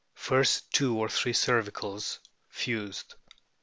First 0.15 0.73
two 0.73 0.97
or 0.97 1.09
three 1.09 1.31
cervicals 1.33 2.17
fused. 2.49 3.13